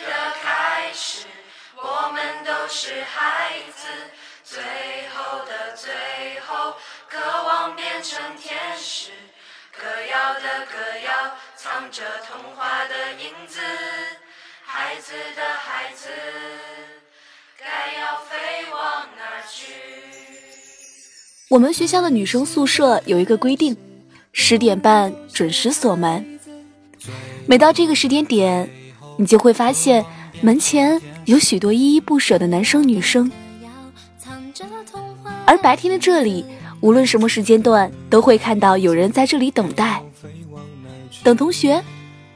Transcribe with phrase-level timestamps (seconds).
[0.00, 1.26] 的开始，
[1.76, 3.86] 我们都是孩子，
[4.44, 4.62] 最
[5.14, 6.74] 后的最后，
[7.08, 9.10] 渴望变成天使。
[9.78, 13.60] 歌谣的歌谣，藏着童话的影子，
[14.64, 16.08] 孩子的孩子，
[17.58, 19.72] 该要飞往哪去？
[21.50, 23.76] 我们学校的女生宿舍有一个规定，
[24.32, 26.40] 十点半准时锁门。
[27.46, 28.68] 每到这个时间点，
[29.16, 30.04] 你就会发现
[30.40, 33.30] 门前有许多依依不舍的男生女生，
[35.46, 36.44] 而白天的这里。
[36.82, 40.02] 无论什么时间段，都会看到有人在这里等待，
[41.24, 41.82] 等同学，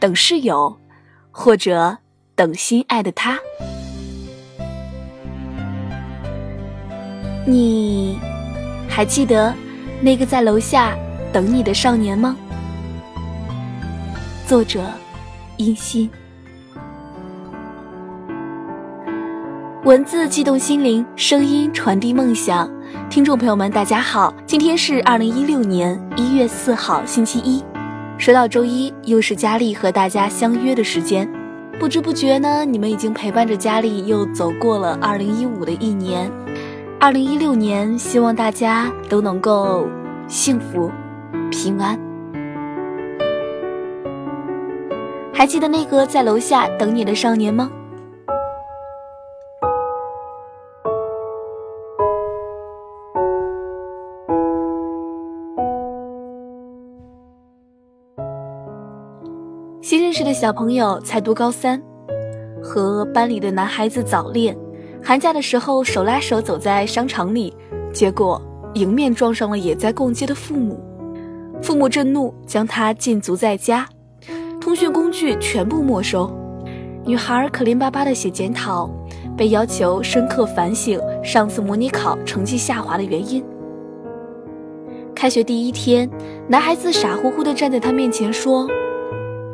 [0.00, 0.74] 等室友，
[1.30, 1.98] 或者
[2.34, 3.38] 等心爱的他。
[7.46, 8.18] 你
[8.88, 9.54] 还记得
[10.00, 10.96] 那个在楼下
[11.30, 12.34] 等你的少年吗？
[14.48, 14.90] 作者：
[15.58, 16.10] 殷心。
[19.92, 22.66] 文字悸动心灵，声音传递梦想。
[23.10, 27.62] 听众朋友们，大家好，今天是二零一六年一月四号，星期一。
[28.16, 31.30] 说到周一，又是佳丽和大家相约的时间。
[31.78, 36.32] 不知不觉呢，你们已经陪伴着佳丽又走过了二零一五的一年。
[36.98, 39.86] 二零一六年，希望大家都能够
[40.26, 40.90] 幸福、
[41.50, 42.00] 平安。
[45.34, 47.70] 还记得那个在楼下等你的少年吗？
[60.12, 61.82] 认识的小朋友才读高三，
[62.62, 64.54] 和班里的男孩子早恋，
[65.02, 67.50] 寒假的时候手拉手走在商场里，
[67.94, 68.38] 结果
[68.74, 70.78] 迎面撞上了也在逛街的父母，
[71.62, 73.88] 父母震怒，将他禁足在家，
[74.60, 76.30] 通讯工具全部没收。
[77.06, 78.90] 女孩可怜巴巴的写检讨，
[79.34, 83.42] 被要求深刻反省上次模拟考成绩下滑的原因。
[85.14, 86.06] 开学第一天，
[86.48, 88.68] 男孩子傻乎乎的站在他面前说。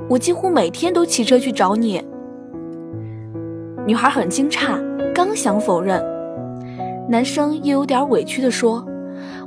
[0.08, 2.02] 我几乎每天都骑车去找你。
[3.86, 4.78] 女孩很惊诧，
[5.14, 6.02] 刚想否认，
[7.08, 8.84] 男生又有点委屈地说：“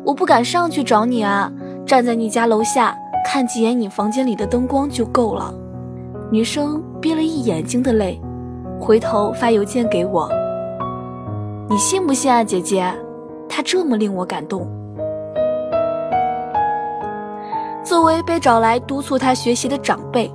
[0.06, 1.52] 我不敢上去找你啊，
[1.86, 2.96] 站在你家楼下
[3.26, 5.54] 看几眼你房间里的灯光就够了。”
[6.32, 8.20] 女生憋了一眼睛的泪，
[8.80, 10.30] 回头发邮件给我
[11.70, 12.92] ：“你信不信啊，姐姐？
[13.50, 14.68] 他这么令我感动。”
[17.92, 20.32] 作为被找来督促他学习的长辈，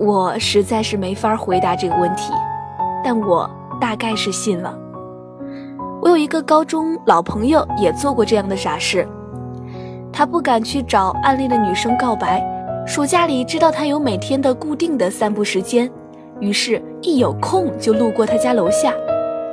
[0.00, 2.32] 我实在是没法回答这个问题，
[3.04, 3.48] 但我
[3.80, 4.76] 大概是信了。
[6.02, 9.06] 我有一个高中老朋友也做过这样的傻事，
[10.12, 12.44] 他不敢去找暗恋的女生告白，
[12.84, 15.88] 暑假里知道他有每天的固定的散步时间，
[16.40, 18.92] 于是，一有空就路过他家楼下，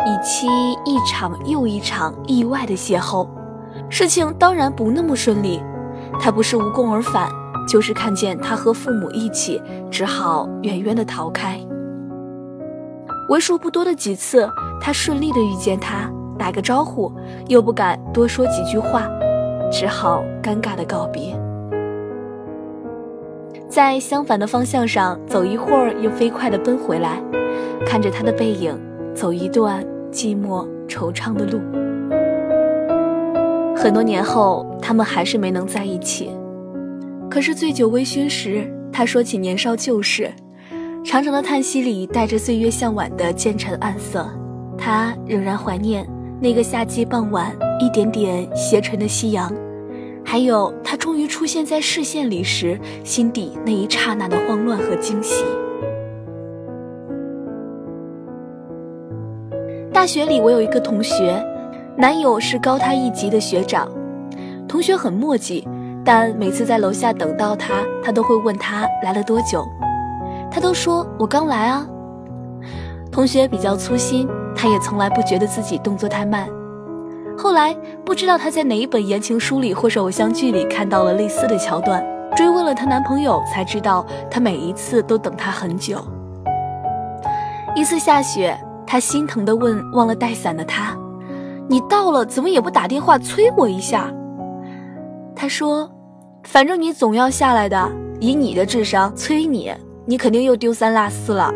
[0.03, 0.47] 以期
[0.84, 3.28] 一场又一场意外的邂逅。
[3.88, 5.61] 事情当然不那么顺利。
[6.20, 7.30] 他不是无功而返，
[7.68, 9.62] 就是看见他和父母一起，
[9.92, 11.59] 只好远远的逃开。
[13.30, 14.50] 为数不多的几次，
[14.80, 17.12] 他顺利的遇见他，打个招呼，
[17.48, 19.09] 又不敢多说几句话，
[19.72, 21.36] 只好尴尬的告别。
[23.68, 27.22] 在相反的方向上走一会儿，又飞快的奔回来，
[27.86, 28.80] 看着他的背影，
[29.14, 31.59] 走一段寂寞惆怅的路。
[33.75, 36.31] 很多年后，他们还是没能在一起。
[37.30, 40.31] 可是醉酒微醺时，他说起年少旧事，
[41.03, 44.28] 长长的叹息里带着岁月向晚的渐沉暗色。
[44.78, 46.08] 他仍然怀念
[46.40, 49.52] 那个夏季傍晚，一点点斜沉的夕阳，
[50.24, 55.44] 还有他终于出现在视线里时，心底那一刹那的慌乱和惊喜。
[59.91, 61.44] 大学里，我有一个同学。
[61.97, 63.88] 男友是高他一级的学长，
[64.67, 65.66] 同学很墨迹，
[66.03, 69.66] 但每次在楼下等到他，他都会问他来了多久，
[70.51, 71.88] 他都说我刚来啊。
[73.09, 76.49] 同学比较粗心，他也从来不觉得自己动作太慢。
[77.37, 77.73] 后来
[78.03, 82.05] 不知道他在哪一本言情书里或是偶像剧里看到了类似的桥段，
[82.35, 86.05] 追问了她男朋友，才知道她每一次都等他很久。
[87.73, 90.93] 一次下雪，他心疼地问忘了带伞的他。
[91.67, 94.14] 你到了，怎么也不打电话催我一下？
[95.35, 95.90] 他说
[96.44, 99.72] ：“反正你总要下来的，以你的智商，催你，
[100.06, 101.52] 你肯定又丢三落四了。”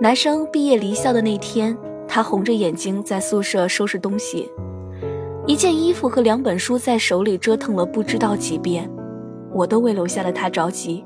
[0.00, 1.76] 男生毕业离校的那天，
[2.08, 4.50] 他红着眼睛在宿舍收拾东西，
[5.46, 8.90] 一件衣服和两本书在手里折腾了不知道几遍，
[9.52, 11.04] 我都为楼下的他着急。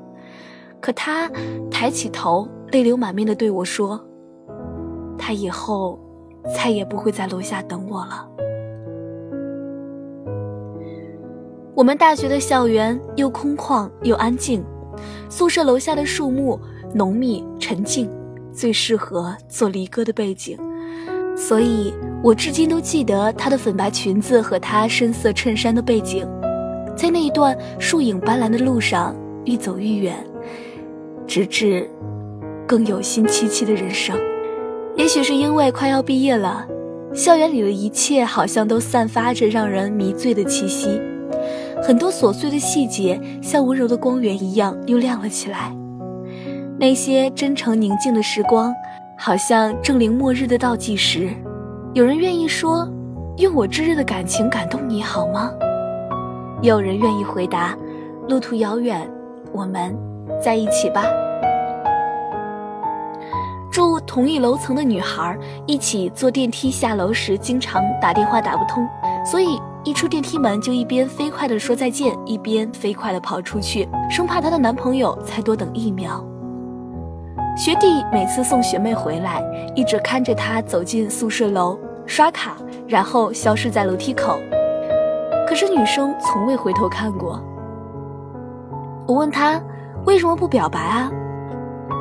[0.81, 1.29] 可他
[1.69, 3.99] 抬起头，泪流满面的对我说
[5.19, 5.99] ：“他以后
[6.43, 8.27] 再也不会在楼下等我了。”
[11.75, 14.63] 我们大学的校园又空旷又安静，
[15.29, 16.59] 宿舍楼下的树木
[16.93, 18.09] 浓密沉静，
[18.51, 20.57] 最适合做离歌的背景。
[21.37, 26.27] 所以我至今都记得她的粉白裙子和她深色衬衫的背景，
[26.97, 29.15] 在那一段树影斑斓的路上
[29.45, 30.17] 愈走愈远，
[31.25, 31.89] 直至
[32.67, 34.19] 更有心凄凄的人生。
[34.99, 36.67] 也许是因为快要毕业了，
[37.13, 41.01] 校园里的一切好像都散发着让人迷醉的气息。
[41.81, 45.73] 很多琐碎的细节，像温柔的光源一样，又亮了起来。
[46.77, 48.75] 那些真诚宁静的时光，
[49.17, 51.29] 好像正临末日的倒计时。
[51.93, 52.85] 有人愿意说
[53.39, 55.49] ：“用我炙热的感情感动你好吗？”
[56.61, 57.73] 也有人愿意回答
[58.27, 59.09] ：“路途遥远，
[59.53, 59.97] 我们
[60.43, 61.05] 在一起吧。”
[63.71, 68.87] 住同一楼层的女孩，一起坐电梯下楼时，经常打电话打不通，
[69.25, 69.59] 所以。
[69.85, 76.21] 一出电梯门，就一边飞快地说再见，一边飞快地跑出去，生怕她的男朋友再多等一秒。
[77.55, 79.41] 学弟每次送学妹回来，
[79.75, 82.57] 一直看着她走进宿舍楼刷卡，
[82.89, 84.37] 然后消失在楼梯口。
[85.47, 87.41] 可是女生从未回头看过。
[89.07, 89.61] 我问她
[90.05, 91.09] 为什么不表白啊？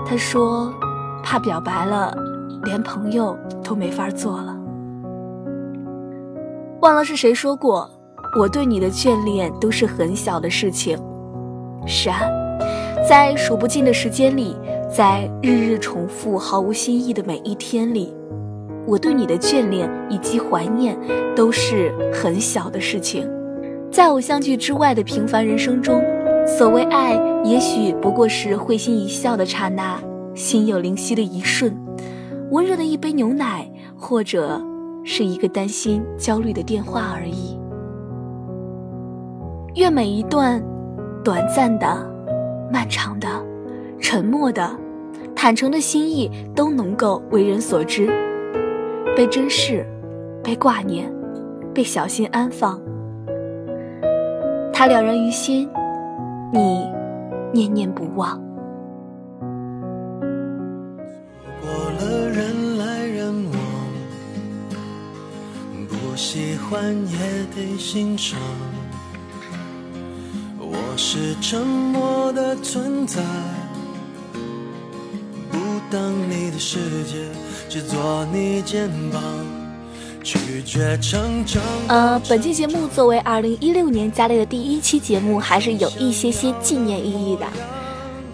[0.05, 0.75] 她说
[1.23, 2.15] 怕表白了，
[2.65, 4.57] 连朋友都没法做了。
[6.81, 7.91] 忘了是谁说过，
[8.39, 10.99] 我对你的眷恋都是很小的事情。
[11.87, 12.21] 是啊，
[13.09, 14.57] 在数不尽的时间里，
[14.89, 18.15] 在日日重复、毫无新意的每一天里，
[18.87, 20.99] 我对你的眷恋以及怀念
[21.35, 23.29] 都是很小的事情。
[23.91, 26.03] 在偶像剧之外的平凡人生中，
[26.47, 29.99] 所谓爱，也许不过是会心一笑的刹那，
[30.39, 31.77] 心有灵犀的一瞬，
[32.53, 34.65] 温热的一杯牛奶，或者。
[35.05, 37.59] 是一个担心、焦虑的电话而已。
[39.77, 40.63] 愿每一段
[41.25, 41.87] 短暂的、
[42.71, 43.27] 漫长的、
[43.99, 44.71] 沉默的、
[45.35, 48.13] 坦诚的心意都能够为人所知，
[49.17, 49.87] 被珍视，
[50.45, 51.11] 被挂念，
[51.73, 52.79] 被小心安放。
[54.75, 55.71] 他了然于心，
[56.53, 56.87] 你
[57.51, 58.39] 念念不忘。
[66.39, 67.19] 喜欢也
[67.53, 68.39] 得欣赏。
[70.57, 73.21] 我是沉默的存在，
[75.51, 75.59] 不
[75.91, 76.01] 当
[76.31, 77.17] 你的世界，
[77.69, 79.21] 只做你肩膀。
[80.23, 81.61] 拒绝成长。
[81.89, 87.47] 呃，本期节目作为二零一六年佳丽的第一期节目，还是有一些些纪念意义的。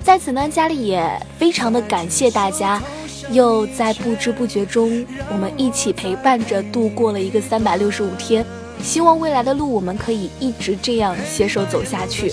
[0.03, 2.83] 在此呢，佳丽也非常的感谢大家。
[3.31, 8.45] 又在不知不觉中，我们一起陪伴着度过了一个三百六十五天。
[8.83, 12.33] 希望未来的路，我们可以一直这样携手走下去。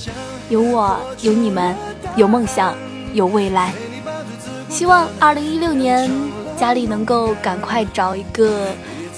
[0.50, 1.76] 有我，有你们，
[2.16, 2.76] 有梦想，
[3.14, 3.72] 有未来。
[4.70, 6.12] 希望二零一六年，
[6.58, 8.68] 佳丽能够赶快找一个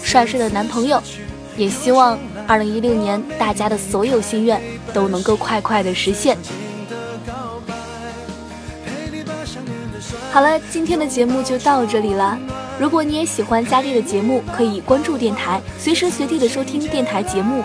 [0.03, 1.01] 帅帅的男朋友。
[1.55, 2.17] 也希望
[2.47, 4.61] 二零一六年，大家的所有心愿
[4.93, 6.37] 都能够快快的实现。
[10.33, 12.35] 好了，今天的节目就到这里了。
[12.79, 17.63] 如果你也喜欢佳丽的节目，可以关注电台，随时随地的收听电台节目，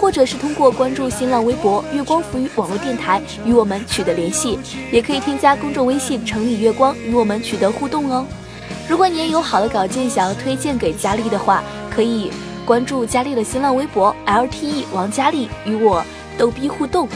[0.00, 4.58] 或者是通过关注新浪微博“月光浮语网络电台”与我们取得联系，
[4.90, 8.24] 也可以添加公众微信“城里月光”与我们取得互动哦。
[8.88, 11.62] 如果你也有好的稿件想要推荐给佳丽的话，
[11.94, 12.30] 可以
[12.64, 16.02] 关注佳丽的新浪微博 “lte 王佳丽”与我
[16.38, 17.06] 逗逼互动。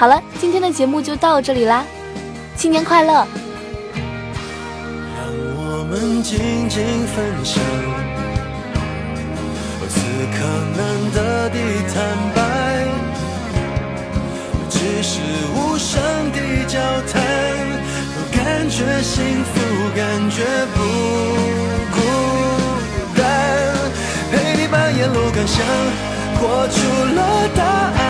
[0.00, 1.84] 好了，今天的节目就到这里啦，
[2.56, 3.12] 新年快乐！
[3.12, 3.26] 让
[5.58, 6.38] 我们静
[6.70, 6.82] 静
[7.14, 7.62] 分享，
[9.90, 10.00] 此
[10.32, 10.38] 刻
[10.74, 10.80] 难
[11.12, 11.56] 得的
[11.92, 12.40] 坦白，
[14.70, 15.20] 只是
[15.54, 16.00] 无声
[16.32, 16.80] 的交
[17.12, 17.20] 谈，
[18.32, 19.60] 感觉幸福，
[19.94, 20.40] 感觉
[20.72, 20.80] 不
[21.92, 22.00] 孤
[23.14, 23.28] 单，
[24.32, 25.62] 陪你把沿路感想
[26.40, 26.78] 活出
[27.14, 28.09] 了答案。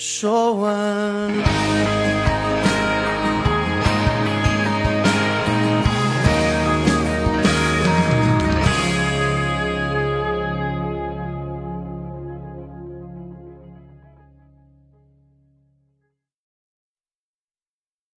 [0.00, 1.59] 说完。